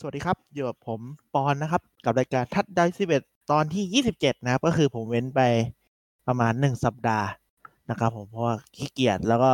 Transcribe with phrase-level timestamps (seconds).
[0.00, 1.00] สวัสดีครับ อยู่กับผม
[1.34, 5.40] ปอนนะครับ กับรายการทัดได้สิบเอ็ดตอนที่ยี่สิบเจ็ดนะครับ ก็คือผมเว้นไป
[6.26, 7.28] ประมาณหนึ่งสัปดาห์
[7.90, 9.52] นะครับผมเพราะว่าขี้เกียจแล้วก็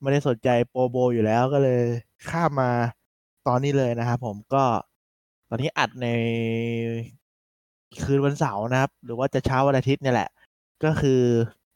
[0.00, 1.80] ไม่ได้สนใจ Pro Bowl อยู่แล้วก็เลย
[2.28, 2.70] ข้ามมา
[3.46, 4.64] ตอนนี้เลยนะครับผมก็
[5.48, 6.06] ตอนนี้อัดใน
[8.04, 10.30] คืนวันเสาร์นะครับ หรือว่าจะเช้าวันอาทิตย์เนี่ยแหละ
[10.84, 11.22] ก็คือ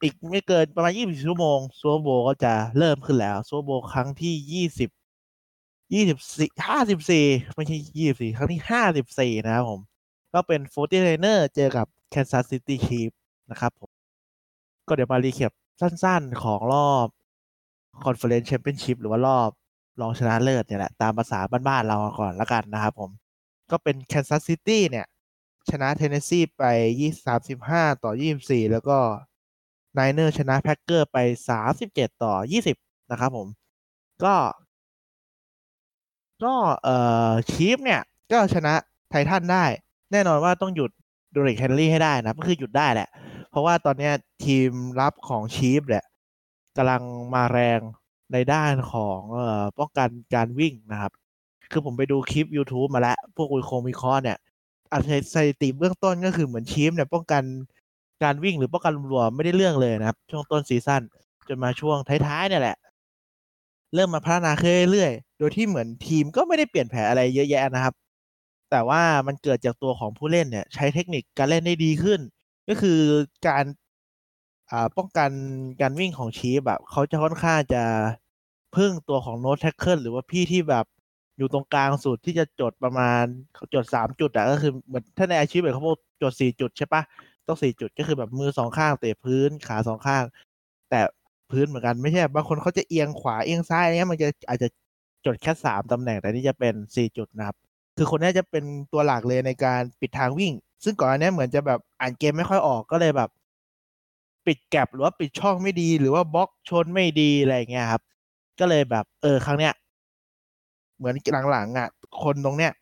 [0.02, 4.90] อีกไม่เกินประมาณยี่สิบชั่วโมง Super Bowl ก็จะเริ่มขึ้นแล้ว Super Bowl ครั้งที่ยี่สิบ
[5.94, 9.80] ยี่สิบสี่ห้าสิบสี่ไม่ใช่ยี่สิบสี่ครั้งที่ห้าสิบสี่นะครับผม
[10.34, 13.10] ก็เป็น Forty-Niners เจอกับ Kansas City Chiefs
[13.50, 13.90] นะครับผม
[14.88, 17.06] ก็เดี๋ยวมา recap สั้นๆของรอบ
[18.04, 19.50] conference championship หรือว่ารอบ
[20.00, 23.10] รองชนะเลิศเนี่ยแหละ ตามภาษาบ้านๆเราก่อนละกันนะครับผม
[23.70, 25.06] ก็เป็นแคนซัสซิตี้เนี่ย
[25.70, 26.64] ชนะเทนเนสซีไป
[27.00, 28.98] ยี่สามสิบห้าต่อยี่สิบสี่แล้วก็
[29.94, 31.18] Niners ชนะ Packers ไป
[31.48, 32.76] สามสิบเจ็ดต่อยี่สิบ
[33.10, 33.48] นะครับผม
[34.24, 34.34] ก็
[36.44, 36.54] ก็
[36.84, 36.96] เอ่
[37.30, 38.00] อชีฟเนี่ย
[38.32, 38.74] ก็ชนะ
[39.10, 39.64] ไททันได้
[40.12, 40.90] แน่นอนว่าต้องหยุด
[41.34, 43.08] ดูริกแฮนรี่ให้ได้นะก็คือหยุดได้แหละ
[43.50, 44.12] เพราะว่าตอนเนี้ย
[44.44, 46.04] ทีมรับของชีฟเนี่ย
[46.76, 47.02] กำลัง
[47.34, 47.80] มาแรง
[48.32, 51.12] ในด้านของเอ่อป้องกันการวิ่งนะครับ
[51.72, 54.36] คือผมไปดูคลิป YouTube มาแล้ว พวกวิโคงวิคราะห์เนี่ย
[54.92, 57.42] อัตราสถิติเบื้องต้นก็คือเหมือนชีฟเนี่ยป้องกัน
[58.22, 61.02] การวิ่งหรือป้องกันรวมๆไม่ได้เรื่องเลยนะครับ ช่วงต้น season
[61.48, 62.76] จนมาช่วงท้ายๆเนี่ยแหละ
[63.94, 67.94] เริ่มมาพัฒนาขึ้นเรื่อยๆ โดยที่เหมือนทีมก็ไม่ได้เปลี่ยนแผนอะไรเยอะแยะนะครับ
[68.70, 72.20] แต่ว่ามันเกิดจากตัวของผู้เล่นเนี่ย ใช้เทคนิคการเล่นได้ดีขึ้น
[72.68, 73.00] ก็คือ
[73.46, 73.64] การ
[74.70, 75.30] อ่าป้องกัน
[75.80, 77.82] การวิ่งของ Chiefs แบบเขาจะค่อนข้างจะ
[78.76, 80.84] พึ่งตัวของ nose tackle หรือว่าพี่ที่แบบ
[81.38, 83.22] อยู่ตรงกลางสุดที่จะจดประมาณ
[83.54, 87.02] เขาจดสามจุดอะก็คือเหมือนถ้าในอาชีพแบบเขาบอกจดสี่จุดใช่ปะ
[87.46, 90.24] ต้องสี่จุดก็คือแบบมือสองข้างเตะพื้นขาสองข้าง
[90.90, 91.00] แต่
[91.50, 94.68] พื้นเหมือนกันไม่ใช่บางคนเขาจะเอียงขวาเอียงซ้ายอะไรเงี้ยมันจะอาจจะ
[95.26, 97.56] จดแค่สามตำแหน่งแต่นี่จะเป็นสี่จุดนะครับ
[97.96, 100.52] คือคนนี้จะเป็นตัวหลักเลยในการปิดทางวิ่ง
[100.84, 103.30] ซึ่งก่อนอันนี้เหมือนจะแบบอ่านเกมไม่ค่อยออกก็เลยแบบ
[104.46, 108.02] ปิดแกลบหรือว่าปิดช่องไม่ดี หรือว่าบล็อกชนไม่ดีอะไรเงี้ยครับ
[108.58, 109.72] ก็เลยแบบ เออครั้งเนี้ย
[110.98, 111.14] เหมือน
[111.50, 111.88] หลังๆอะ
[112.22, 112.72] คนตรงเนี้ย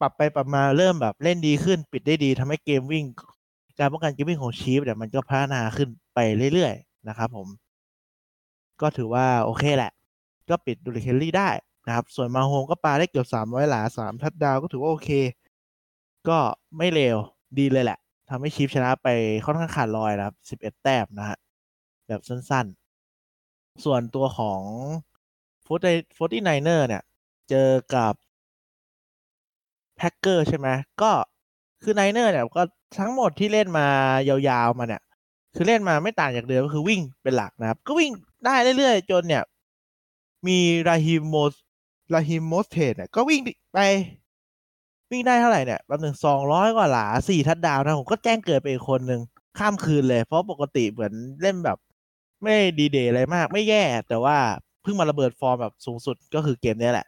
[0.00, 3.04] ปรับไปปรับมาเริ่มแบบเล่นดีขึ้น ปิดได้ดีทำให้เกมวิ่ง
[3.78, 6.18] การป้องกันเกมวิ่งของ Chiefs เนี่ยมันก็พัฒนาขึ้นไป
[6.54, 7.48] เรื่อยๆนะครับผม
[8.80, 9.92] ก็ถือว่าโอเคแหละ
[10.50, 11.48] ก็ปิด Derrick Henry ได้
[11.86, 15.10] นะครับ ส่วน Mahomes ก็ปาได้เกือบสามร้อยหลาสามทัดดาวก็ถือว่าโอเค
[16.28, 16.38] ก็
[16.76, 17.16] ไม่เลว
[17.58, 17.98] ดีเลยแหละ
[18.30, 19.08] ทำให้ Chiefs ชนะไป
[19.44, 21.38] ค่อนข้างขาดลอยนะครับสิบเอ็ดแต้มนะฮะ
[22.08, 24.62] แบบสั้นๆ ส่วนตัวของ
[25.64, 25.80] ฟูด
[26.16, 27.02] Forty Niners เนี่ย
[27.50, 28.14] เจอกับ
[29.96, 30.68] Packers ใช่ไหม
[31.02, 31.10] ก็
[31.82, 32.62] คือ Niners เนี่ยก็
[32.98, 33.86] ทั้งหมดที่เล่นมา
[34.28, 35.02] ยาวๆมาเนี่ย
[35.54, 38.12] คือเล่นมาไม่ต่างจากเดิมก็คือวิ่งเป็นหลักนะครับ ก็วิ่ง
[38.44, 39.42] ได้เรื่อยๆ จนเนี่ย
[40.46, 40.58] มี
[40.88, 41.52] Raheem Mos
[42.14, 43.40] Raheem Mostert เนี่ยก็วิ่ง
[43.74, 43.78] ไป
[45.10, 49.20] วิ่งได้เท่าไหร่เนี่ยแป๊บหนึ่งสองร้อยกว่าหลาสี่ทัดดาวนะ ผมก็แจ้งเกิดไปอีกคนหนึ่ง
[49.58, 51.78] ข้ามคืนเลย เพราะปกติเหมือนเล่นแบบ
[52.42, 54.36] ไม่ดีเด่อะไรมาก ไม่แย่ แต่ว่า
[54.82, 57.06] เพิ่งมาระเบิดฟอร์มแบบสูงสุดก็คือเกมนี้แหละ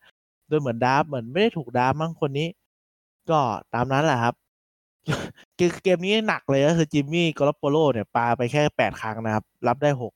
[0.48, 2.48] โดยเหมือน draft เหมือนไม่ได้ถูก draft มั้งคนนี้
[3.30, 3.40] ก็
[3.74, 4.34] ตามนั้นแหละครับ
[5.84, 10.12] เกมนี้หนักเลยก็คือ Jimmy Garoppolo เนี่ยปาไปแค่แปดครั้งนะครับ รับได้หก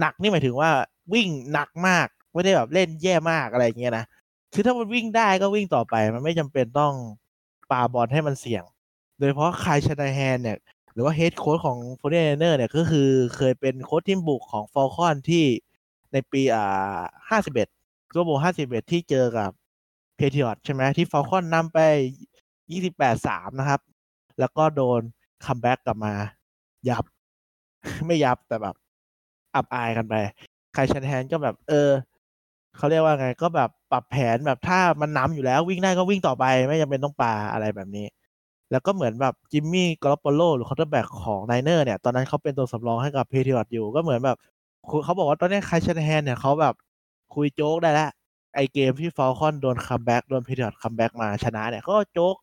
[0.00, 0.70] หนักนี่หมายถึงว่า
[1.12, 4.04] วิ่งหนักมากไม่ได้แบบเล่นแย่มากอะไรเงี้ยนะ
[4.52, 6.92] คือถ้ามันวิ่งได้ก็วิ่งต่อไป มันไม่จำเป็นต้อง
[7.70, 8.64] ปาบอลให้มันเสี่ยง
[9.18, 10.58] โดยเฉพาะ Kyle Shanahan เนี่ย
[10.92, 15.44] หรือว่า head coach ของ Forty Niners เนี่ยก็คือเคยเป็นโค้ชทีมบุกของ Falcons ที่
[16.12, 17.68] ในปีอ่าห้าสิบเอ็ด
[18.14, 19.50] ตัวโบห้าสิบเอ็ดที่เจอกับ
[20.16, 21.78] Patriots ใช่ไหมที่ Falcons นำไป
[22.70, 23.80] ยี่สิบแปดสามนะครับ
[24.38, 25.00] แล้วก็โดน
[25.44, 26.14] comeback กลับมา
[26.88, 27.04] ยับ
[28.06, 28.74] ไม่ยับแต่แบบ
[29.54, 30.14] อับอายกันไป
[30.74, 31.90] Kyle Shanahan ก็แบบ เออ
[32.76, 38.06] เขาเรียกว่าไง ก็แบบปรับแผนแบบถ้ามันนำอยู่แล้ววิ่งได้ก็วิ่งต่อไปไม่จำเป็นต้องปาอะไรแบบนี้
[38.70, 44.36] แล้วก็เหมือนแบบ Jimmy Garoppolo หรือ quarterback ของ Niners เนี่ย ตอนนั้นเขาเป็นตัวสำรองให้กับ Patriots อยู่ก็เหมือนแบบ
[45.04, 46.74] เขาบอกว่าตอนนี้ Kyle Shanahan เนี่ยเขาแบบ
[47.34, 48.10] คุยโจ๊กได้แล้ว
[48.54, 52.36] ไอเกมที่ Falcons โดน comeback โดน Patriots comeback มาชนะเนี่ยก็ joke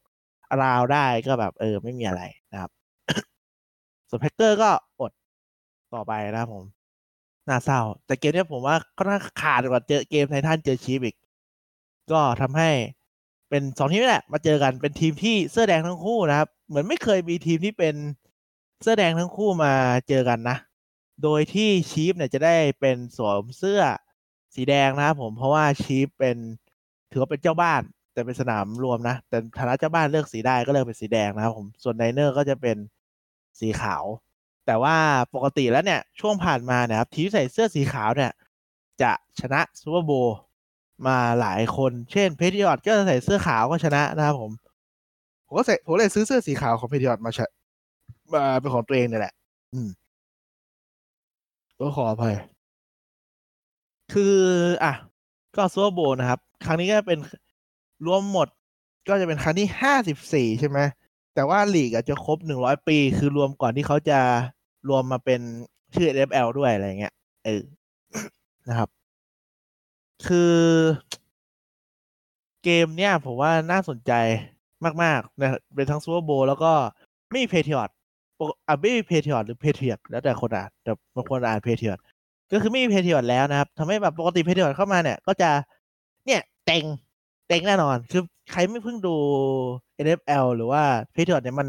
[0.62, 2.22] around ได้ก็แบบเออไม่มีอะไร
[2.52, 2.72] นะครับ
[4.10, 4.70] ส่วน Packers ก็
[5.00, 5.12] อด
[5.94, 6.64] ต่อไปนะครับผม
[7.52, 11.16] น่าเศร้า แต่เกมนี้ผมว่าก็น่าขาดกว่าเจอเกม Titans เจอ Chiefs อีก
[12.12, 12.70] ก็ทำให้
[13.50, 17.96] เป็นสองทีมนี่แหละ มาเจอกันเป็นทีมที่เสื้อแดงทั้งคู่นะครับ เหมือนไม่เคยมีทีมที่เป็น
[18.82, 19.74] เสื้อแดงทั้งคู่มา
[20.10, 20.58] เจอกันนะ
[21.24, 23.82] โดยที่ Chiefs เนี่ยจะได้เป็นสวมเสื้อ
[24.56, 26.38] สีแดงนะครับผมเพราะว่า Chiefs เป็น
[27.12, 27.82] ถือว่าเป็นเจ้าบ้าน
[28.14, 32.78] แต่เป็นสนามรวมนะ แต่ฐานะเจ้าบ้านเลือกสีได้ก็เลือกเป็นสีแดงนะครับผมส่วน Niners ก็จะเป็น
[33.60, 34.04] สีขาว
[34.72, 34.98] แต่ว่า
[35.36, 38.32] ปกติแล้วเนี่ยช่วงผ่านมานะครับทีมใส่เสื้อสีขาวเนี่ย
[39.02, 40.12] จะชนะซูเปอร์โบ
[41.08, 44.52] มาหลายคน เช่นเพทิออตก็ใส่เสื้อขาวก็ชนะนะครับผม
[45.46, 47.46] ผมก็ใส่ผมเลยซื้อเสื้อสีขาวของเพทิออตมาใช้
[48.34, 49.34] มาเป็นของตัวเองเนี่ยแหละ
[49.74, 49.90] อืม
[51.80, 52.36] ก็ขออภัย
[54.14, 54.36] คือ
[54.84, 54.94] อะ
[55.56, 57.20] ก็ซัวโบนะครับ ครั้งนี้ก็เป็น
[58.06, 58.48] รวมหมด
[59.08, 60.80] ก็จะเป็นครั้งที่ห้าสิบสี่ใช่ไหม
[61.36, 64.20] แต่ว่าลีกอาจจะครบหนึ่งร้อยปี คือรวมก่อนที่เขาจะ
[64.90, 65.42] รวมมาเป็น
[65.96, 67.14] ชื่อ NFL ด้วยอะไรเงี้ย
[67.46, 67.62] เออ
[68.70, 68.90] นะครับ
[70.28, 70.56] คือ
[72.64, 74.12] เกมเนี่ยผมว่าน่าสนใจ
[75.04, 76.72] มากๆนะเป็นทั้ง Super Bowl แล้วก็
[77.30, 77.92] ไม่มี Patriots อะ
[78.82, 81.98] ไม่มี Patriots หรือ Patriots แล้วแต่คนอ่านแต่บางคนอ่าน Patriots
[82.52, 85.50] ก็คือไม่มี Patriots แล้วนะครับทำให้แบบปกติ Patriots เข้ามาเนี่ย ก็จะ
[86.26, 86.84] เนี่ยเต็ง
[87.48, 89.16] เต็งแน่นอน คือใครไม่เพิ่งดู
[90.04, 91.68] NFL หรือว่า Patriots เนี่ยมัน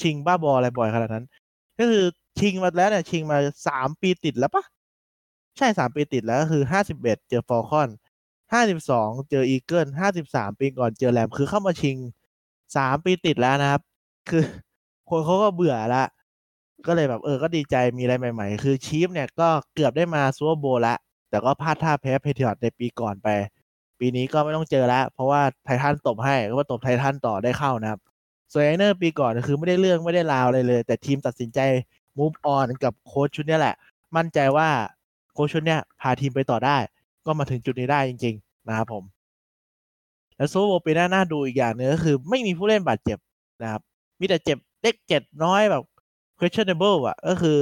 [0.00, 1.24] ชิงบ้าบออะไรบ่อยขนาดนั้น
[1.78, 2.04] ก็คือ
[2.38, 3.38] ชิงมาแล้วเนี่ยชิงมา
[3.68, 4.64] สามปีติดแล้วปะ
[5.56, 7.88] ใช่สามปีติดแล้วก็คือห้าสิบเอ็ดเจอ Falcons
[8.52, 11.96] ห้าสิบสองเจอ Eagles ห้าสิบสามปีก่อนเจอ Rams คือเข้ามาชิง
[12.76, 13.82] สามปีติดแล้วนะครับ
[14.28, 14.42] คือ
[15.10, 16.04] คนเขาก็เบื่อละ
[16.86, 20.94] ก็เลยแบบเออก็ดีใจมีอะไรใหม่ ๆ คือ Chiefs เนี่ยก็เกือบได้มา Super Bowl ละ
[21.30, 23.28] แต่ก็พลาดท่าแพ้ Patriots ในปีก่อนไป
[23.98, 28.00] ปีนี้ก็ไม่ต้องเจอแล้วเพราะว่า Titans ตบให้ก็ว่าตบ Titans ต่อได้เข้านะครับ
[28.52, 31.60] ส่วน Niners ปีก่อนคือไม่ได้เรื่องไม่ได้ราวอะไรเลย แต่ทีมตัดสินใจ
[32.18, 33.76] move on กับโค้ชชุดนี้แหละ
[34.16, 34.68] มั่นใจว่า
[35.32, 36.76] โค้ชชุดนี้พาทีมไปต่อได้
[37.26, 39.04] ก็มาถึงจุดนี้ได้จริง ๆ นะครับผม
[40.36, 43.18] แล้ว Super Bowl ปีนี้น่าดูอีกอย่างนึงก็คือไม่มีผู้เล่นบาดเจ็บ
[43.62, 43.82] นะครับ
[44.20, 45.82] มีแต่เจ็บเล็กเจ็บน้อยแบบ
[46.38, 47.58] questionable อะ ก็คือ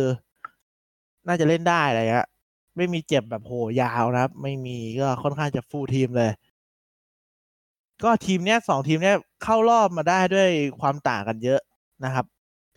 [1.26, 2.26] น่าจะเล่นได้อะไรเงี้ย
[2.76, 6.30] ไม่มีเจ็บแบบโหยาวนะครับ ไม่มีก็ค่อนข้างจะฟูลทีมเลย
[8.02, 10.48] ก็ทีมเนี้ยสองทีมเนี้ยเข้ารอบมาได้ด้วย
[10.80, 11.60] ความต่างกันเยอะ
[12.04, 12.26] นะครับ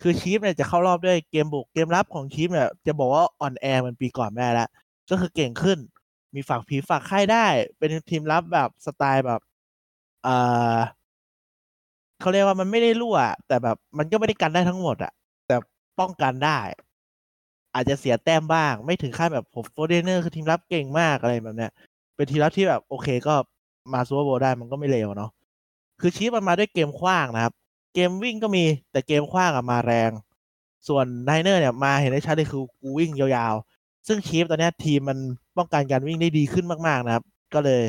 [0.02, 4.68] คือชีฟเนี่ยจะเข้ารอบด้วยเกมบุกเกมรับของชีฟเนี่ยจะบอกว่าอ่อนแอมันปีก่อนไม่ล้ว
[5.10, 5.78] ก็คือเก่งขึ้น
[6.34, 7.46] มีฝากผีฝากไข้ได้
[7.78, 9.40] เป็นทีมรับแบบสไตล์แบบ
[10.22, 10.28] เอ
[10.74, 10.76] อ
[12.20, 15.12] เขาเรียกว่ามันไม่ได้รั่ว แต่แบบมันก็ไม่ได้กันได้ทั้งหมดอะ
[15.46, 15.56] แต่
[15.98, 16.58] ป้องกันได้
[17.74, 21.70] อาจจะเสียแต้มบ้าง ไม่ถึงขั้นแบบผม Forty Niners คือทีมรับเก่งมากอะไรแบบเนี้ย
[22.16, 23.34] เป็นทีมรับที่แบบโอเคก็
[23.92, 25.30] มา Super Bowl ได้มันก็ไม่เลวเนาะ
[26.00, 27.54] คือ Chiefs มันมาด้วยเกมขว้างนะครับ
[27.98, 30.10] เกมวิ่งก็มีแต่เกมขว้างอะมาแรง
[30.88, 35.18] ส่วน Niners เนี่ยมาเห็นได้ชัดเลยคือกูวิ่งยาวๆ ซึ่ง Chiefs ตอนนี้ทีมมัน
[35.56, 37.82] ป้องกันการวิ่งได้ดีขึ้นมากๆนะครับ ก็เลย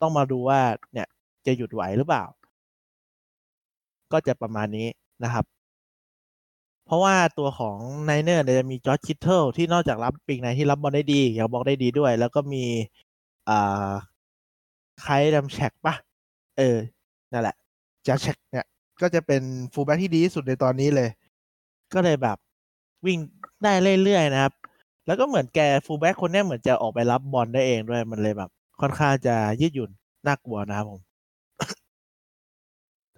[0.00, 0.60] ต้องมาดูว่า
[0.92, 1.08] เนี่ย
[1.46, 2.24] จะหยุดไหวหรือเปล่า
[4.12, 4.88] ก็จะประมาณนี้
[5.24, 5.44] นะครับ
[6.86, 12.64] เพราะว่าตัวของ Niners เนี่ยจะมี George Kittle ที่นอกจากรับปีกในที่รับบอลได้ดีอยากบล็อกได้ดีด้วย แล้วก็มี
[13.48, 13.90] อ่า
[15.02, 15.94] Kyle Juszczyk ปะ
[16.58, 16.76] เออ
[17.32, 17.56] นั่นแหละ
[18.06, 18.66] Juszczyk เนี่ย
[19.00, 19.42] ก็จะเป็น
[19.72, 21.10] fullback ที่ดีที่สุดในตอนนี้เลย
[21.94, 22.36] ก็เลยแบบ
[23.06, 23.18] วิ่ง
[23.62, 23.72] ได้
[24.04, 24.52] เรื่อยๆนะครับ
[25.06, 28.50] แล้วก็เหมือนแก fullback คนนี้เหมือนจะออกไปรับบอลได้เองด้วยมันเลยแบบ
[28.80, 29.90] ค่อนข้างจะยืดหยุ่น
[30.26, 31.00] น่ากลัวนะครับผม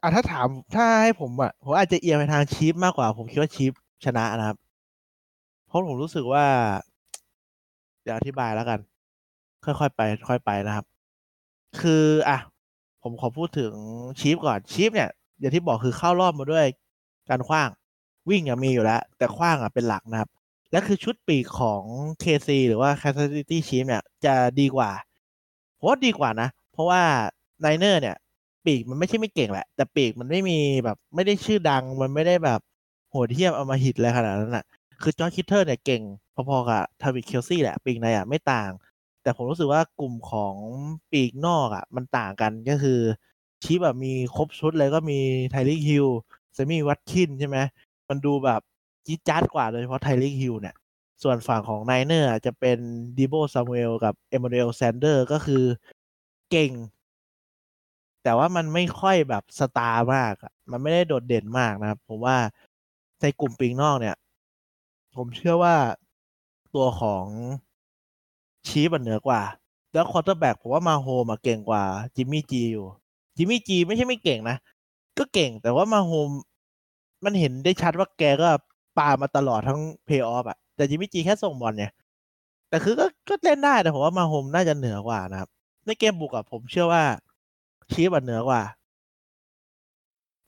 [0.02, 3.72] อะถ้าถามถ้าให้ผมอะผมอาจจะเอียงไปทาง Chiefs มากกว่า ผมคิดว่า Chiefs
[4.04, 4.56] ชนะนะครับ
[5.66, 6.44] เพราะผมรู้สึกว่า
[8.02, 8.78] เดี๋ยวอธิบายแล้วกัน
[9.64, 10.86] ค่อยๆไป ค่อยไปนะครับ
[11.80, 12.38] คืออะ
[13.02, 13.72] ผมขอพูดถึง
[14.20, 15.10] Chiefs ก่อน Chiefs เนี่ย
[15.40, 16.66] อย่างที่บอกคือเข้ารอบมาด้วย
[17.31, 17.69] การขว้าง
[18.31, 20.31] วิ่งอะมีอยู่แล้ว แต่ขว้างอะเป็นหลักนะครับ
[20.72, 21.82] และคือชุดปีกของ
[22.22, 24.90] KC หรือว่า Kansas City Chiefs เนี่ยจะดีกว่า
[25.78, 27.02] ผมว่าดีกว่านะ เพราะว่า
[27.60, 28.16] Niners เนี่ย
[28.64, 32.61] ปีกมันไม่ใช่ไม่เก่งแหละ แต่ปีกมันไม่มีแบบไม่ได้ชื่อดังมันไม่ได้แบบ
[33.11, 34.64] โหดเทียมเอามาหิตอะไรขนาดนั้นอะ
[35.02, 36.02] คือ George Kittle เนี่ยเก่ง
[36.49, 38.70] พอๆกับ Travis Kelce แหละ ปีกในอะไม่ต่าง
[39.23, 40.54] แต่ผมรู้สึกว่ากลุ่มของ
[41.12, 43.00] ปีกนอกอะ มันต่างกันก็คือ
[43.64, 45.19] ชีแบบมีครบชุดเลยก็มี
[45.50, 46.06] Tyreek Hill
[46.54, 47.59] Sammy Watkins ใช่ไหม
[48.09, 48.61] มันดูแบบ
[49.07, 50.76] จี๊ดจ๊าดกว่าโดยเฉพาะ Tyreek Hill เนี่ย
[51.23, 52.79] ส่วนฝั่งของไนเนอร์จะเป็น
[53.19, 55.64] ดิโบซามูเอลกับเอม a นเอลแซนเดอร์ก็คือ
[56.50, 56.73] เก่ง
[58.23, 60.35] แต่ว่ามันไม่ค่อยแบบ star มาก
[60.71, 62.37] มันไม่ได้โดดเด่นมากนะครับ ผมว่า
[63.21, 64.17] ในกลุ่มปีกนอกเนี่ย
[65.14, 65.76] ผมเชื่อว่า
[66.75, 67.25] ตัวของ
[68.68, 69.43] Chiefs เหนือกว่า
[69.93, 71.83] แล้ว quarterback ผมว่า Mahomes เก่งกว่า
[72.14, 72.87] Jimmy G อยู่
[73.40, 74.56] Jimmy G ไม่ใช่ไม่เก่งนะ
[75.18, 76.30] ก็เก่งแต่ว่า Mahomes
[77.25, 78.49] มันเห็นได้ชัดว่าแกก็
[78.99, 81.92] ปามาตลอดทั้งเพย์ออฟอะแต่ Jimmy G แค่ส่งบอลเนี่ย
[82.68, 85.50] แต่คือก็ก็เล่นได้แต่ผมว่า Mahomes น่าจะเหนือกว่านะครับ
[85.87, 87.02] ในเกมบุกอะผมเชื่อว่า
[87.92, 88.62] Chiefs เหนือกว่า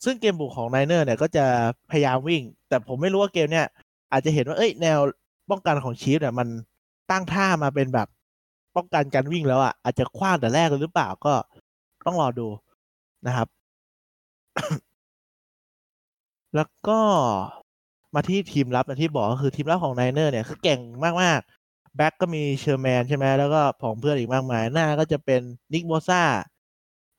[0.04, 1.44] ซึ่งเกมบุกของ Niners เนี่ยก็จะ
[1.90, 3.66] พยายามวิ่ง แต่ผมไม่รู้ว่าเกมเนี่ย
[4.12, 4.98] อาจจะเห็นว่าเอ้ยแนว
[5.50, 6.48] ป้องกันของ Chiefs เนี่ยมัน
[7.10, 8.08] ตั้งท่ามาเป็นแบบ
[8.76, 11.34] ป้องกันการวิ่งแล้วอะ่ะอาจจะคว้างแต่แรกหรือเปล่าก็
[12.06, 12.46] ต้องรอดู
[13.26, 13.48] นะครับ
[16.54, 17.00] แล้วก็
[18.14, 21.40] มาที่ทีมรับนะที่บอกก็คือทีมรับของ Niners เนี่ยคือเก่งมาก
[21.96, 25.40] back ก็มี Sherman ใช่ไหมแล้วก็ผองเพื่อนอีกมากมาย หน้าก็จะเป็น
[25.72, 26.22] Nick Bosa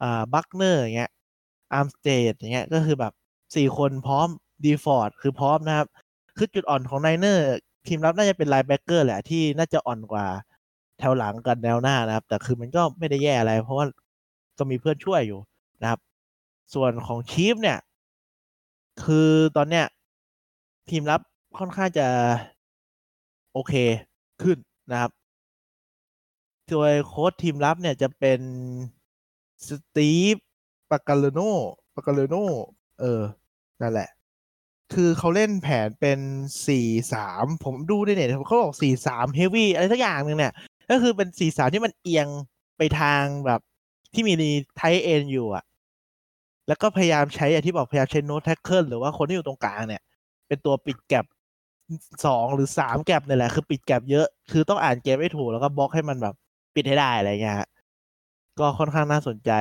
[0.01, 1.11] อ่า Buckner อย่างเงี้ย
[1.73, 3.13] Armstead อย่างเงี้ยก็คือแบบ
[3.55, 4.27] สี่คนพร้อม
[4.63, 5.87] Dee Ford คือพร้อมนะครับ
[6.37, 7.45] คือจุดอ่อนของ Niners
[7.87, 10.25] ทีมรับน่าจะเป็น linebacker แหละที่น่าจะอ่อนกว่า
[10.99, 13.85] แถวหลังกับแนวหน้านะครับ แต่คือมันก็ไม่ได้แย่อะไร เพราะว่า
[14.57, 15.39] ก็มีเพื่อนช่วยอยู่
[15.83, 15.99] นะครับ
[16.73, 17.79] ส่วนของ Chiefs เนี่ย
[19.03, 19.85] คือตอนเนี้ย
[20.89, 21.21] ทีมรับ
[21.57, 22.07] ค่อนข้างจะ
[23.53, 23.73] โอเค
[24.41, 24.57] ขึ้น
[24.91, 25.11] นะครับ
[26.69, 28.41] โดยโค้ชทีมรับเนี่ยจะเป็น
[29.67, 30.35] Steve
[30.91, 32.35] Spagnuolo Spagnuolo
[32.99, 33.21] เออ
[33.81, 34.09] นั่นแหละ
[34.93, 36.19] คือเขาเล่นแผนเป็น
[36.67, 40.53] สี่สามผมดูในเน็ตเขาบอกสี่สาม heavy อะไรสักอย่างหนึ่งเนี่ย
[40.89, 42.27] ก็คือเป็นสี่สามที่มันเอียง
[42.77, 43.59] ไปทางแบบ
[44.13, 44.33] ที่มี
[44.75, 45.63] tight end อยู่อะ
[46.67, 50.01] แล้วก็พยายามใช้อย่างที่บอกพยายามใช้ nose tackle หรือว่าคนที่อยู่ตรงกลางเนี่ย
[50.47, 51.25] เป็นตัวปิด gap
[52.25, 56.35] สองหรือสาม gap นี่แหละ คือปิด gap เยอะ คือต้องอ่านเกมให้ถูกแล้วก็บล็อกให้มันแบบ
[56.75, 57.57] ปิดให้ได้อะไรเงี้ย
[58.59, 59.51] ก็ค่อนข้างน่าสนใจ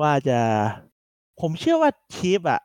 [0.00, 0.38] ว่าจะ
[1.40, 2.60] ผมเชื่อว่า Chiefs อะ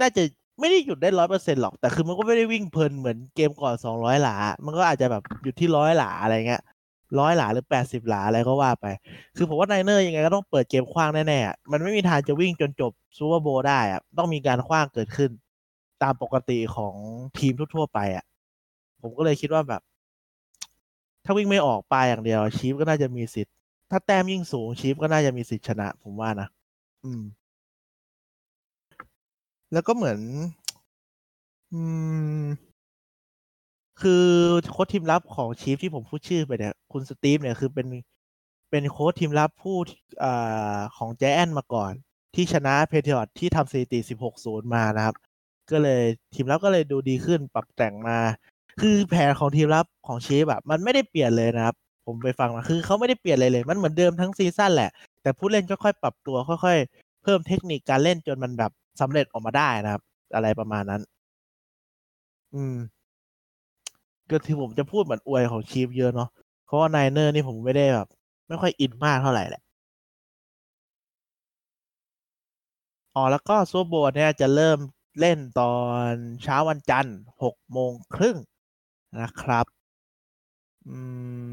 [0.00, 0.22] น่าจะ
[0.60, 6.62] ไม่ได้หยุดได้ร้อยเปอร์เซ็นต์หรอก แต่คือมันก็ไม่ได้วิ่งเพลินเหมือนเกมก่อนสองร้อยหลา มันก็อาจจะแบบหยุดที่ร้อยหลาอะไรเงี้ย
[7.20, 8.86] ร้อยหลาหรือแปดสิบหลาอะไรก็ว่าไป
[9.36, 15.30] คือผมว่า Niners ยังไงก็ต้องเปิดเกมขว้างแน่ๆ มันไม่มีทางจะวิ่งจนจบ Super Bowl ได้อะต้องมีการขว้างเกิดขึ้น
[16.02, 16.94] ตามปกติของ
[17.38, 18.24] ทีมทั่วๆไปอะ
[19.02, 19.82] ผมก็เลยคิดว่าแบบ
[21.24, 23.54] ถ้าวิ่งไม่ออกไปอย่างเดียว Chiefs ก็น่าจะมีสิทธิ์
[23.90, 26.48] ถ้าแต้มยิ่งสูง Chiefs ก็น่าจะมีสิทธิ์ชนะ ผมว่านะ
[27.04, 27.22] อืม
[29.72, 30.18] แล้วก็เหมือน
[31.72, 31.80] อื
[32.40, 32.73] ม
[34.00, 34.24] คือ
[34.72, 37.86] โค้ชทีมรับของ Chiefs ที่ผมพูดชื่อไปเนี่ย คุณ Steve เนี่ยคือเป็น
[38.70, 39.76] เป็นโค้ชทีมรับผู้
[40.24, 41.92] อ่าของ Giants มาก่อน
[42.34, 43.98] ที่ชนะ Patriots ที่ทำสถิติ
[44.36, 45.16] 16-0 มานะครับ
[45.70, 46.02] ก็เลย
[46.34, 48.18] ทีมรับก็เลยดูดีขึ้นปรับแต่งมา
[48.80, 54.90] คือแผนของทีมรับของ Chiefs แบบมันไม่ได้เปลี่ยนเลยนะครับ ผมไปฟังมาคือเขาไม่ได้เปลี่ยนเลยเลย มันเหมือนเดิมทั้ง season แหละ
[55.22, 60.02] แต่ผู้เล่นก็ค่อยปรับตัวค่อย ๆ เพิ่มเทคนิคการเล่นจนมันแบบสำเร็จออกมาได้นะครับ
[60.34, 61.02] อะไรประมาณนั้น
[62.54, 62.76] อืม
[64.30, 66.28] ก็ที่ผมจะพูดเหมือนอวยของ Chiefs เยอะเนาะ
[66.64, 68.08] เพราะว่า Niners นี่ผมไม่ได้แบบ
[68.48, 69.62] ไม่ค่อยอินมากเท่าไหร่แหละ
[73.14, 74.78] อ๋อแล้วก็ Super Bowl เนี่ยจะเริ่ม
[75.20, 75.74] เล่นตอ
[76.10, 76.12] น
[76.42, 78.36] เช้าวันจันทร์หกโมงครึ่ง
[79.20, 79.66] นะครับ
[80.88, 80.98] อื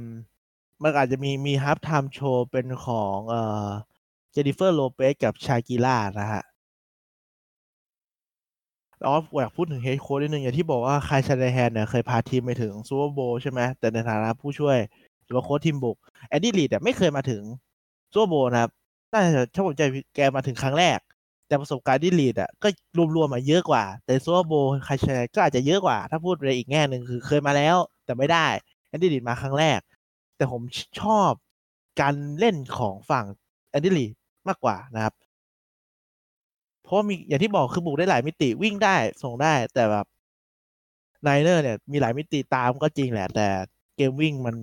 [0.04, 0.08] ม
[0.84, 3.70] มันอาจจะมีมี halftime show เป็นของเอ่อ
[4.32, 6.44] Jennifer Lopez กับ Shakira นะฮะ
[9.06, 14.78] อ๋ออยากพูดถึง head coach นิดนึงอย่างที่บอกว่า Kyle Shanahan เนี่ยเคยพาทีมไปถึง Super Bowl ใช่ไหมแต่ในฐานะผู้ช่วย
[15.26, 15.98] หรือว่าโค้ชทีมบุก
[16.30, 17.44] Andy Reid เนี่ยไม่เคยมาถึง
[18.12, 18.72] Super Bowl นะครับ
[19.14, 19.84] น่าจะถ้าผมเข้าใจ
[20.16, 21.00] แกมาถึงครั้งแรก
[21.48, 22.68] แต่ประสบการณ์ที่ Reid อะก็
[23.16, 24.54] รวมๆมาเยอะกว่า แต่ Super Bowl
[24.88, 28.48] Kyle Shanahan ก็อาจจะเยอะกว่า ถ้าพูดในอีกแง่หนึ่งคือเคยมาแล้ว แต่ไม่ได้
[28.88, 29.80] Andy Reid มาครั้งแรก
[30.38, 30.62] แต่ผม
[31.02, 31.32] ชอบ
[32.02, 33.26] การเล่นของฝั่ง
[33.70, 34.12] Andy Reid
[34.48, 35.14] มากกว่านะครับ
[36.92, 40.06] เพราะมีอย่างที่บอกคือบุกได้หลายมิติวิ่งได้ส่งได้ แต่แบบ
[41.24, 43.48] Niners เนี่ย มีหลายมิติตามก็จริงแหละ แต่
[43.96, 44.56] เกมวิ่งมัน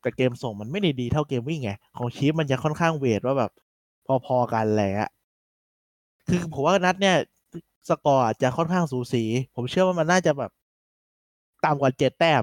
[0.00, 3.50] แต่เกมส่งมันไม่ได้ดีเท่าเกมวิ่งไง ของ Chiefs มันจะค่อนข้าง weight ว่าแบบ
[4.26, 5.10] พอๆกันแหละ
[6.28, 7.16] คือผมว่านัดเนี่ย
[7.88, 10.50] สกอร์จะค่อนข้างสูสี ผมเชื่อว่ามันน่าจะแบบ
[11.64, 12.42] ต่ำกว่าเจ็ดแต้ม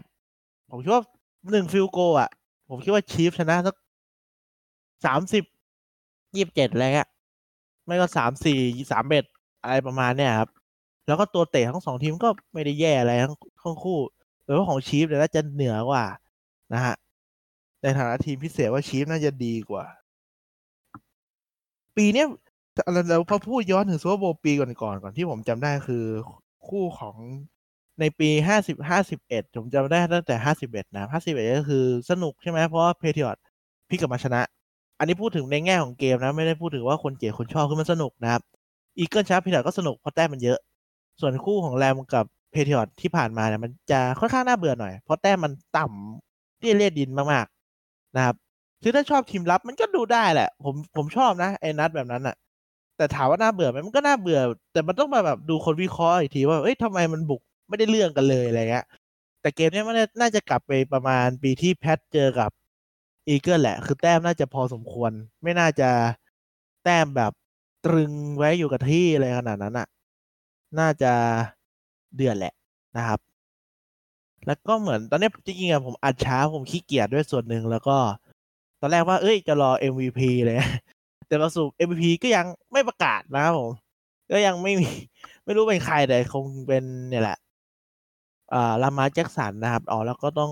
[0.69, 1.03] ผมคิดว่า
[1.51, 2.29] หนึ่ง field goal อะ
[2.69, 3.75] ผมคิดว่า Chiefs ชนะสัก
[5.05, 5.43] สามสิบ
[6.35, 7.09] ยี่สิบเจ็ดอะไรเงี้ย
[7.85, 8.59] ไม่ก็สามสี่
[8.91, 9.25] สามเอ็ด
[9.63, 10.49] อะไรประมาณเนี้ยครับ
[11.07, 13.99] แล้วก็ตัวเตะทั้งสองทีมก็ไม่ได้แย่อะไรทั้งทั้งคู่
[14.43, 16.05] แต่ว่าของ Chiefs เนี่ยน่าจะเหนือกว่า
[16.73, 16.95] นะฮะ
[17.81, 19.85] ในฐานะทีมพิเศษว่า Chiefs น่าจะดีกว่า
[21.97, 22.27] ปีเนี้ย
[23.09, 26.05] เราพอพูดย้อนถึง Super Bowl ปีก่อนก่อนก่อนที่ผมจำได้คือ
[26.67, 27.15] คู่ของ
[27.99, 33.43] ในปีห้าสิบห้าสิบเอ็ดผมจำได้ตั้งแต่ห้าสิบเอ็ดนะห้าสิบเอ็ดก็คือสนุกใช่ไหมเพราะว่า Patriots พลิ
[33.89, 34.41] กกลับมาชนะ
[35.01, 38.41] อันนี้พูดถึงในแง่ของเกมนะ ไม่ได้พูดถึงว่าคนเกลียดคนชอบคือมันสนุกนะครับ
[38.97, 40.59] Eagles กับ Patriots ก็สนุกเพราะแต้มมันเยอะ
[41.21, 48.35] ส่วนคู่ของ Rams กับ Patriots ที่ผ่านมาเนี่ยมันจะค่อนข้างน่าเบื่อหน่อย เพราะแต้มมันต่ำเรี่ยเลียดินมากๆนะครับ
[48.81, 52.35] คือถ้าชอบทีมรับมันก็ดูได้แหละ ผมผมชอบนะไอ้นัดแบบนั้นอะ
[52.97, 54.39] แต่ถามว่าน่าเบื่อไหมมันก็น่าเบื่อ
[54.73, 58.85] แต่มันต้องมาแบบดูคนวิเคราะห์อีกทีว่าเอ้ยทำไมมันบุกไม่ได้เรื่องกันเลยอะไรเงี้ย
[59.41, 62.51] แต่เกมนี้มันน่าจะกลับไปประมาณปีที่ Pats เจอกับ
[63.27, 65.11] Eagles แหละ คือแต้มน่าจะพอสมควร
[65.43, 65.89] ไม่น่าจะ
[66.83, 67.31] แต้มแบบ
[67.85, 69.87] ตรึงไว้อยู่กับที่อะไรขนาดนั้นอะ่ะ
[70.79, 71.11] น่าจะ
[72.15, 72.53] เดือดแหละ
[72.97, 73.19] นะครับ
[74.45, 77.97] แล้วก็เหมือนตอนนี้จริงๆอะผมอัดช้าผมขี้เกียจด้วยส่วนหนึ่งแล้วก็
[78.79, 80.57] ตอนแรกว่าเอ้ยจะรอ MVP เลย
[81.27, 83.71] แต่ประสูบ MVP ก็ยังไม่ประกาศนะครับผม
[84.31, 84.89] ก็ยังไม่มี
[85.43, 87.37] ไม่รู้เป็นใครแต่คงเป็นเนี่ยแหละ
[88.53, 90.51] อ่าลามาแจ็กสันนะครับ อ๋อ แล้วก็ต้อง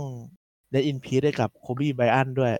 [0.71, 1.05] ได้ R.I.P.
[1.13, 2.53] ให้กับ Kobe Bryant ด้วย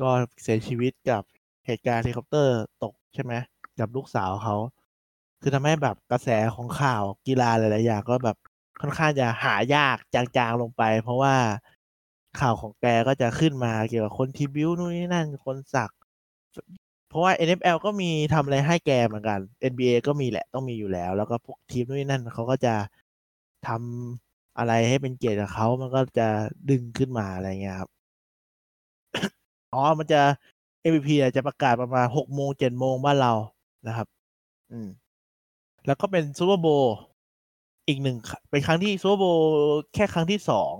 [0.00, 0.10] ก็
[0.42, 1.22] เสียชีวิตกับ
[1.66, 3.32] เหตุการณ์เฮลิคอปเตอร์ตกใช่ไหม
[3.78, 4.56] กับลูกสาวเขา
[5.40, 8.36] คือทำให้แบบกระแสของข่าวกีฬาหลายๆอย่างก็แบบ
[8.80, 11.34] ค่อนข้างจะหายากจางๆลงไป เพราะว่า
[12.40, 15.90] ข่าวของแกก็จะขึ้นมาเกี่ยวกับคน tribute นู่นนี่นั่นคนสัก
[17.08, 19.40] เพราะว่า NFL ก็มีทำอะไรให้แกเหมือนกัน
[19.72, 22.74] NBA ก็มีแหละต้องมีอยู่แล้ว แล้วก็พวกทีมนู่นนี่นั่นเขาก็จะ
[23.66, 24.25] ทำ
[24.58, 26.28] อะไรให้เป็นเกียรติกับเขามันก็จะ
[26.70, 27.90] ดึงขึ้นมาอะไรเงี้ยครับ
[29.72, 30.20] อ๋อ มันจะ
[30.90, 33.32] MVP จะประกาศประมาณหกโมงเจ็ดโมงบ้านเรา
[33.86, 34.06] นะครับ
[34.72, 34.88] อืม
[35.86, 36.66] แล้วก็เป็น Super Bowl
[37.88, 38.16] อีกหนึ่ง
[38.50, 39.24] เป็นครั้งที่ Super Bowl
[39.94, 40.74] แค่ครั้งที่สอง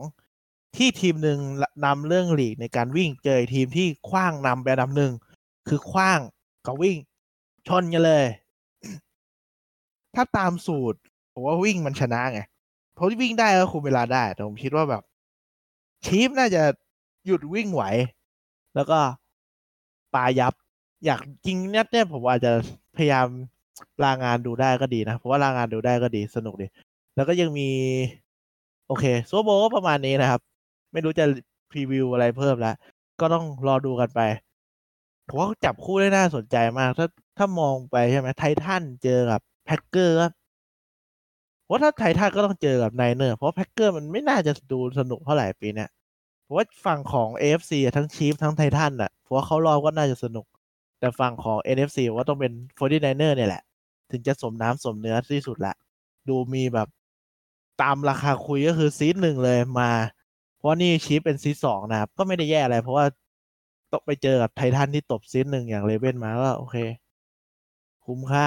[0.77, 1.39] ที่ทีมหนึ่ง
[1.85, 5.13] นำเรื่องลีกในการวิ่งเจอทีมที่ขว้างนำเป็นอันดับหนึ่ง
[5.69, 6.21] คือขว้าง
[6.67, 6.97] กับวิ่ง
[7.69, 8.25] ชนกันเลย
[10.15, 10.99] ถ้าตามสูตร
[11.33, 12.41] ผมว่าวิ่งมันชนะไง
[12.97, 15.03] เพราะวิ่งได้ก็คุมเวลาได้ แต่ผมคิดว่าแบบ
[16.05, 16.63] ชีฟน่าจะ
[17.27, 17.83] หยุดวิ่งไหว
[18.75, 18.99] แล้วก็
[20.15, 20.55] ปายับ
[21.05, 22.53] อยากจริงเนี่ยเนี่ยผมอาจจะ
[22.97, 23.27] พยายาม
[24.05, 26.67] ลางานดูได้ก็ดีนะเพราะว่าลางานดูได้ก็ดีสนุกดี
[27.15, 27.69] แล้วก็ยังมี
[28.87, 30.41] โอเคโซโบก็ประมาณนี้นะครับ
[30.93, 31.25] ไม่รู้จะ
[31.71, 32.77] พรีวิวอะไรเพิ่มแล้ว
[33.21, 34.21] ก็ต้องรอดูกันไป
[35.29, 37.07] ผมว่าจับคู่ได้น่าสนใจมาก ถ้า
[37.39, 40.19] ถ้ามองไปใช่ไหม Titans เจอกับ Packers
[41.67, 45.89] เพราะถ้า Titans ก็ต้องเจอกับ Niners เพราะ Packers มันไม่น่าจะดูสนุกเท่าไหร่ปีเนี้ย
[46.43, 50.47] เพราะว่าฝั่งของ AFC ทั้ง Chiefs ทั้ง Titans อะเพราะว่าเขารอบก็น่าจะสนุก
[51.01, 53.63] แต่ฝั่งของ NFC ว่าต้องเป็น 49er เนี่ยแหละ
[54.11, 55.75] ถึงจะสมน้ำสมเนื้อที่สุดละ
[56.29, 56.89] ดูมีแบบ
[57.83, 59.91] ตามราคาคุยก็คือ seed หนึ่งเลยมา
[60.59, 63.05] เพราะนี่ชีฟเป็นซีสองนะครับ ก็ไม่ได้แย่อะไร เพราะว่า
[63.93, 66.77] ต้องไปเจอกับไททันที่ตบซีดหนึ่งอย่างเลเว่นมาก็โอเค
[68.07, 68.47] คุ้มค่า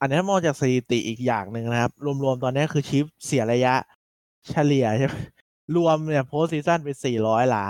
[0.00, 1.92] อันนี้มองจากสถิติอีกอย่างหนึ่งนะครับ
[2.24, 3.74] รวมๆ ตอนนี้คือชิปเสียระยะ
[4.48, 5.14] เฉลี่ยใช่ไหม
[5.76, 7.66] รวมเนี่ยโพสซีซั่นเป็นสี่ร้อยหลา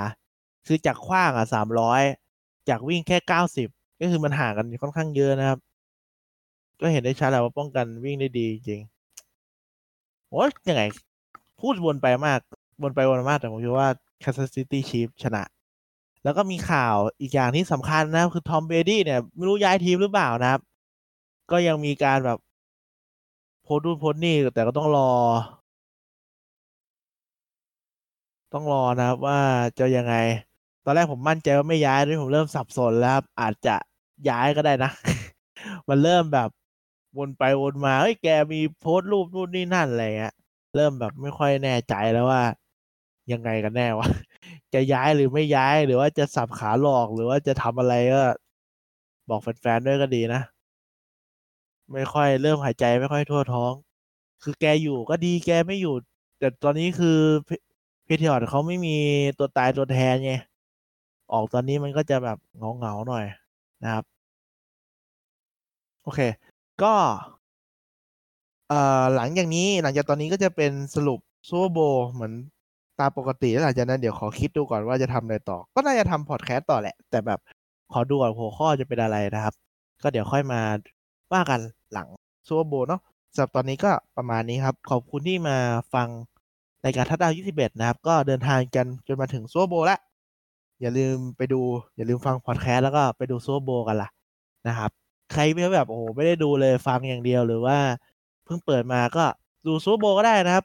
[0.67, 2.03] คือจากคว้างอะสามร้อย
[2.69, 3.69] จากวิ่งแค่เก้าสิบ
[4.01, 5.59] ก็คือมันห่างกันค่อนข้างเยอะนะครับ
[6.81, 8.81] ก็เห็นได้ชัดแล้วว่าป้องกันวิ่งได้ดีจริง
[10.31, 10.83] โอ้ยยังไง
[11.61, 12.39] พูดวนไปมาก
[12.83, 13.89] วนไปวนมากแต่ผมคิดว่า
[14.23, 15.45] Kansas City Chiefs ชนะ
[16.25, 20.61] แล้วก็มีข่าวอีกอย่างที่สำคัญนะคือทอมเบดี้เนี่ย ไม่รู้ย้ายทีมหรือเปล่านะครับ
[21.51, 22.39] ก็ยังมีการแบบ
[23.63, 25.11] โพสต์นู่นโพสต์นี่แต่ก็ต้องรอ
[28.53, 29.39] ต้องรอนะครับว่า
[29.79, 30.15] จะยังไง
[30.85, 33.77] ตอนแรกผมมั่นใจว่าไม่ย้ายด้วยผมเริ่มสับสนแล้วครับ อาจจะ
[34.29, 34.91] ย้ายก็ได้นะ
[35.89, 36.49] มันเริ่มแบบ
[37.19, 40.35] วนไปวนมาเฮ้ยแกมีโพสต์รูปนู่นนี่นั่นอะไรเงี้ย
[40.77, 42.43] เริ่มแบบไม่ค่อยแน่ใจแล้วว่า
[43.33, 44.09] ยังไงกันแน่วะ
[44.75, 48.23] จะย้ายหรือไม่ย้ายหรือว่าจะสับขาหลอกหรือว่าจะทำอะไรก็
[49.29, 50.41] บอกแฟนๆด้วยก็ดีนะ
[51.95, 53.73] ไม่ค่อยเริ่มหายใจไม่ค่อยทั่วท้อง
[54.43, 55.95] คือแกอยู่ก็ดีแกไม่อยู่
[56.39, 57.19] แต่ตอนนี้คือ
[58.05, 58.97] เพเทียร์เขาไม่มี
[59.39, 60.33] ตัวตายตัวแทนไง
[61.33, 62.39] ออกตอนนี้มันก็จะแบบ
[62.79, 63.25] เงาๆหน่อย
[63.83, 64.05] นะครับ
[66.03, 66.21] โอเค
[66.83, 66.95] ก็
[68.69, 71.79] เอ่อหลังจากนี้หลังจากตอนนี้ก็จะเป็นสรุปซูเปอร์โบ
[72.13, 72.33] เหมือน
[73.01, 77.39] ตามปกติแล้วหลังจากนั้นเดี๋ยวขอคิดดูก่อนว่าจะทำอะไรต่อ ก็น่าจะทำพอดแคสต์ต่อแหละ แต่แบบ
[77.93, 79.55] ขอดูก่อนหัวข้อจะเป็นอะไรนะครับ
[80.03, 80.61] ก็เดี๋ยวค่อยมา
[81.33, 81.61] ว่ากัน
[81.93, 82.09] หลัง
[82.47, 83.01] ซูเปอร์โบเนาะ
[83.35, 85.57] สำหรับตอนนี้ก็ประมาณนี้ครับ ขอบคุณที่มา
[85.95, 86.09] ฟัง
[86.85, 90.01] รายการทัดดาว21 นะครับ ก็เดินทางกันจนมาถึง Super Bowl แล้ว
[90.81, 91.61] อย่าลืมไปดู
[91.97, 94.09] อย่าลืมฟังพอดแคสต์แล้วก็ไปดู Super Bowl กันล่ะ
[94.69, 94.91] นะครับ
[95.33, 97.79] ใครไม่แบบโอ้โหไม่ได้ดูเลยฟังอย่างเดียวหรือว่า
[98.45, 99.25] เพิ่งเปิดมาก็
[99.67, 100.65] ดู Super Bowl ก็ได้นะครับ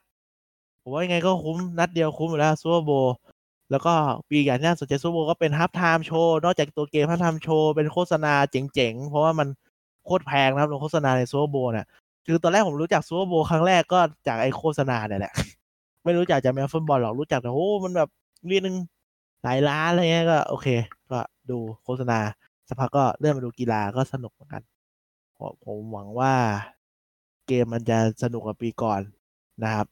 [0.82, 2.92] ผมว่ายังไงก็คุ้มนัดเดียวคุ้มอยู่แล้ว Super Bowl
[3.72, 3.94] แล้วก็
[4.30, 9.48] ปีอย่างน่าสนใจ Super Bowl ก็เป็น halftime show นอกจากตัวเกม halftime show เป็นโฆษณาเจ๋งๆ เพราะว่ามัน
[10.08, 11.86] โคตรแพงนะครับลงโฆษณาใน Super Bowl เนี่ย
[12.26, 15.34] คือตอนแรกผมรู้จักซูเปอร์โบครั้งแรกก็จากไอโฆษณาเนี่ยแหละ
[16.04, 18.10] ไม่รู้จักจากแมวฟุตบอลหรอกรู้จักแต่โอ้มันแบบ
[18.50, 18.76] รีนึง
[19.44, 20.68] หลายล้านอะไรเงี้ยก็โอเค
[21.12, 22.20] ก็ดูโฆษณา
[22.68, 24.64] สักพักก็เริ่มมาดูกีฬาก็สนุกเหมือนกัน
[25.66, 26.34] ผมหวังว่า
[27.48, 29.02] เกมมันจะสนุกกว่าปีก่อน
[29.64, 29.88] นะครับ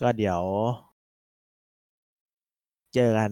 [0.00, 0.42] ก็เดี๋ยว
[2.94, 3.30] เจอกัน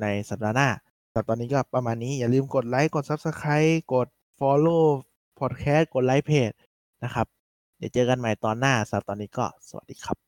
[0.00, 0.68] ในสัปดาห์หน้า
[1.16, 4.84] แต่ตอนนี้ก็ประมาณนี้อย่าลืมกดไลค์กด Subscribe กด Follow
[5.38, 6.50] Podcast กดไลค์เพจ
[7.04, 7.26] นะครับ
[7.78, 10.25] เดี๋ยวเจอกันใหม่ตอนหน้าสำหรับตอนนี้ก็สวัสดีครับ